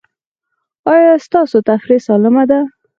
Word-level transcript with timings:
ایا 0.93 1.13
ستاسو 1.25 1.57
تفریح 1.69 1.99
سالمه 2.07 2.43
ده؟ 2.49 2.59